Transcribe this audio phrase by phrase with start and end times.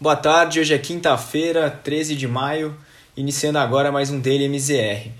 [0.00, 2.72] Boa tarde, hoje é quinta-feira, 13 de maio,
[3.16, 5.10] iniciando agora mais um Daily MZR.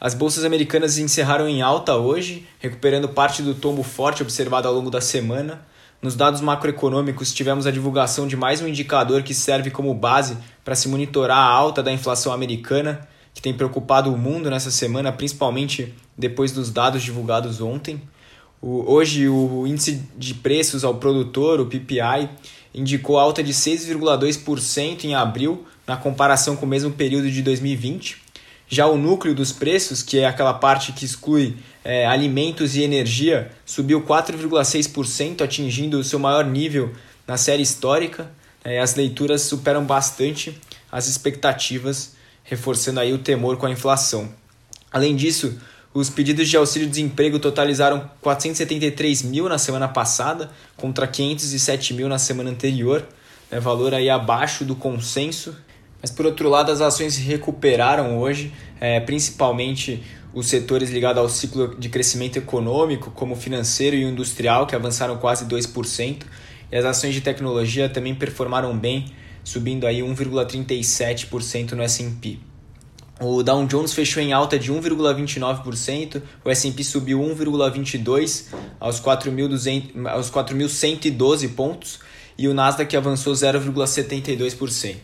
[0.00, 4.90] As bolsas americanas encerraram em alta hoje, recuperando parte do tombo forte observado ao longo
[4.90, 5.64] da semana.
[6.02, 10.74] Nos dados macroeconômicos, tivemos a divulgação de mais um indicador que serve como base para
[10.74, 15.94] se monitorar a alta da inflação americana, que tem preocupado o mundo nessa semana, principalmente
[16.18, 18.02] depois dos dados divulgados ontem.
[18.60, 22.28] O, hoje, o índice de preços ao produtor, o PPI,
[22.74, 28.22] indicou alta de 6,2% em abril, na comparação com o mesmo período de 2020.
[28.66, 33.52] Já o núcleo dos preços, que é aquela parte que exclui é, alimentos e energia,
[33.64, 36.92] subiu 4,6%, atingindo o seu maior nível
[37.26, 38.30] na série histórica.
[38.64, 40.58] É, as leituras superam bastante
[40.90, 44.32] as expectativas, reforçando aí o temor com a inflação.
[44.90, 45.58] Além disso,
[45.94, 52.50] os pedidos de auxílio-desemprego totalizaram 473 mil na semana passada, contra 507 mil na semana
[52.50, 53.06] anterior,
[53.48, 55.56] né, valor aí abaixo do consenso.
[56.02, 60.02] Mas por outro lado, as ações se recuperaram hoje, é, principalmente
[60.34, 65.44] os setores ligados ao ciclo de crescimento econômico, como financeiro e industrial, que avançaram quase
[65.46, 66.24] 2%,
[66.72, 69.06] e as ações de tecnologia também performaram bem,
[69.44, 72.53] subindo aí 1,37% no S&P.
[73.20, 78.46] O Dow Jones fechou em alta de 1,29%, o S&P subiu 1,22
[78.80, 82.00] aos 4.112 pontos
[82.36, 84.96] e o Nasdaq avançou 0,72%.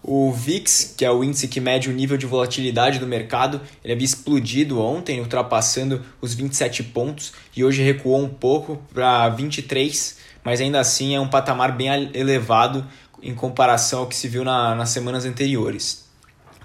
[0.00, 3.92] O VIX, que é o índice que mede o nível de volatilidade do mercado, ele
[3.92, 10.60] havia explodido ontem, ultrapassando os 27 pontos e hoje recuou um pouco para 23, mas
[10.60, 12.86] ainda assim é um patamar bem elevado
[13.20, 16.07] em comparação ao que se viu na, nas semanas anteriores.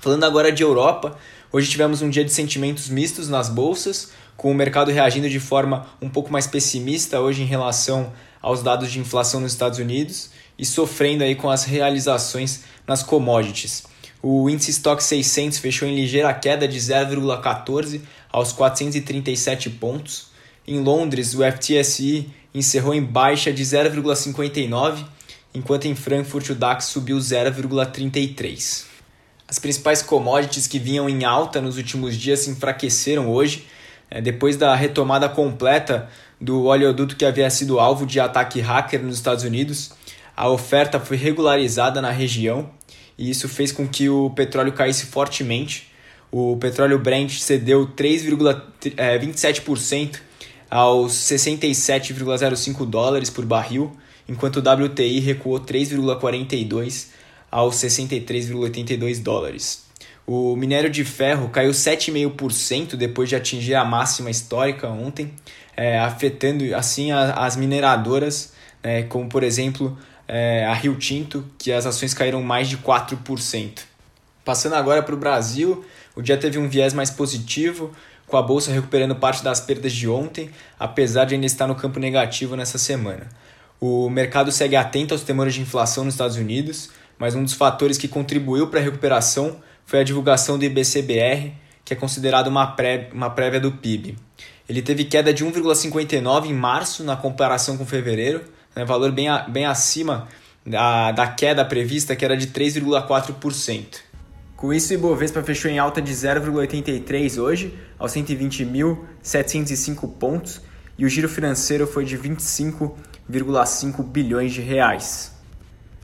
[0.03, 1.17] Falando agora de Europa,
[1.49, 5.87] hoje tivemos um dia de sentimentos mistos nas bolsas, com o mercado reagindo de forma
[6.01, 10.65] um pouco mais pessimista hoje em relação aos dados de inflação nos Estados Unidos e
[10.65, 13.83] sofrendo aí com as realizações nas commodities.
[14.21, 20.31] O índice Stock 600 fechou em ligeira queda de 0,14 aos 437 pontos.
[20.67, 25.05] Em Londres, o FTSE encerrou em baixa de 0,59,
[25.53, 28.91] enquanto em Frankfurt o DAX subiu 0,33.
[29.53, 33.67] As principais commodities que vinham em alta nos últimos dias se enfraqueceram hoje,
[34.09, 36.09] é, depois da retomada completa
[36.41, 39.91] do oleoduto que havia sido alvo de ataque hacker nos Estados Unidos.
[40.35, 42.67] A oferta foi regularizada na região
[43.15, 45.87] e isso fez com que o petróleo caísse fortemente.
[46.31, 50.19] O petróleo Brent cedeu 3,27% é,
[50.67, 53.95] aos 67,05 dólares por barril,
[54.27, 57.09] enquanto o WTI recuou 3,42
[57.53, 59.83] aos 63,82 dólares.
[60.25, 65.31] O minério de ferro caiu 7,5% depois de atingir a máxima histórica ontem,
[65.77, 69.95] é, afetando assim a, as mineradoras, é, como por exemplo
[70.27, 73.81] é, a Rio Tinto, que as ações caíram mais de 4%.
[74.43, 77.91] Passando agora para o Brasil, o dia teve um viés mais positivo,
[78.25, 80.49] com a bolsa recuperando parte das perdas de ontem,
[80.79, 83.29] apesar de ainda estar no campo negativo nessa semana.
[83.79, 87.97] O mercado segue atento aos temores de inflação nos Estados Unidos, mas um dos fatores
[87.97, 91.53] que contribuiu para a recuperação foi a divulgação do IBCBR,
[91.85, 94.17] que é considerado uma, pré, uma prévia do PIB.
[94.67, 98.41] Ele teve queda de 1,59 em março na comparação com fevereiro,
[98.75, 100.27] né, valor bem, a, bem acima
[100.65, 103.85] da, da queda prevista, que era de 3,4%.
[104.55, 110.61] Com isso, o Ibovespa fechou em alta de 0,83 hoje, aos 120.705 pontos,
[110.97, 115.32] e o giro financeiro foi de 25,5 bilhões de reais.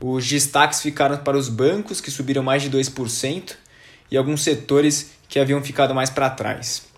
[0.00, 3.52] Os destaques ficaram para os bancos, que subiram mais de 2%,
[4.10, 6.88] e alguns setores que haviam ficado mais para trás.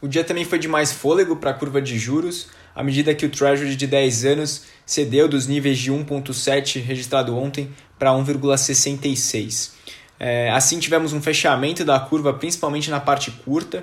[0.00, 3.26] O dia também foi de mais fôlego para a curva de juros, à medida que
[3.26, 9.72] o Treasury de 10 anos cedeu dos níveis de 1,7 registrado ontem para 1,66.
[10.18, 13.82] É, assim, tivemos um fechamento da curva, principalmente na parte curta.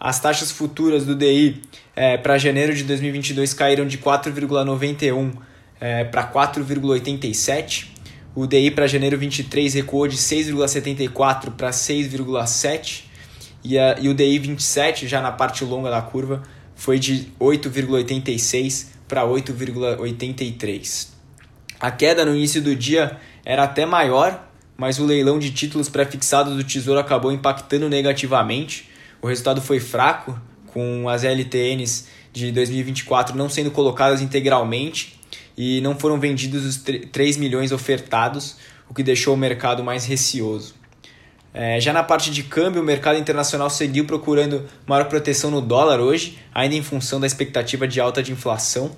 [0.00, 1.60] As taxas futuras do DI
[1.94, 5.32] é, para janeiro de 2022 caíram de 4,91
[5.80, 7.97] é, para 4,87
[8.38, 13.02] o DI para janeiro 23 recuou de 6,74 para 6,7
[13.64, 16.44] e, e o DI 27, já na parte longa da curva,
[16.76, 21.08] foi de 8,86 para 8,83.
[21.80, 26.54] A queda no início do dia era até maior, mas o leilão de títulos pré-fixados
[26.54, 28.88] do Tesouro acabou impactando negativamente.
[29.20, 35.17] O resultado foi fraco, com as LTNs de 2024 não sendo colocadas integralmente
[35.58, 36.76] e não foram vendidos os
[37.10, 38.54] 3 milhões ofertados,
[38.88, 40.76] o que deixou o mercado mais receoso.
[41.52, 45.98] É, já na parte de câmbio, o mercado internacional seguiu procurando maior proteção no dólar
[45.98, 48.96] hoje, ainda em função da expectativa de alta de inflação.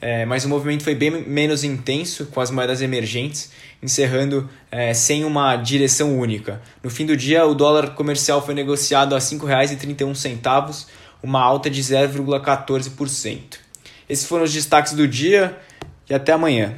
[0.00, 5.24] é, mas o movimento foi bem menos intenso com as moedas emergentes, encerrando é, sem
[5.24, 6.60] uma direção única.
[6.82, 10.86] No fim do dia, o dólar comercial foi negociado a R$ 5,31,
[11.22, 13.58] uma alta de 0,14%.
[14.08, 15.56] Esses foram os destaques do dia
[16.08, 16.74] e até amanhã.